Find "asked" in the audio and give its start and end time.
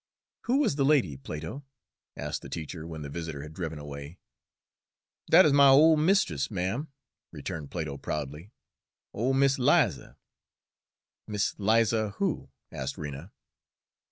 2.17-2.41, 12.71-12.97